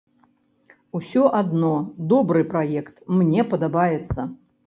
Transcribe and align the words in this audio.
Усё 0.99 1.21
адно 1.41 1.69
добры 2.13 2.41
праект, 2.53 2.95
мне 3.21 3.41
падабаецца. 3.51 4.19